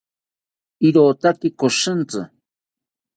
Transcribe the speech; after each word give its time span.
irotaki 0.87 1.49
koshintzi 1.59 2.21